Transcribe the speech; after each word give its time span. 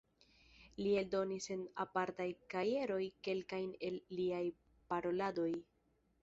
Li 0.85 0.93
eldonis 1.01 1.47
en 1.55 1.61
apartaj 1.83 2.27
kajeroj 2.53 3.03
kelkajn 3.29 3.69
el 3.91 4.01
liaj 4.21 4.41
paroladoj. 4.95 5.49